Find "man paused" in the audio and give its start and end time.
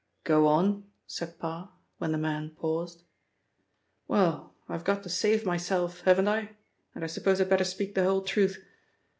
2.17-3.03